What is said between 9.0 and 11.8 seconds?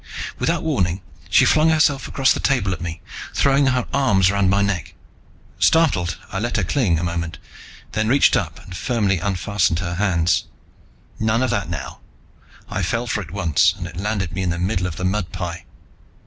unfastened her hands. "None of that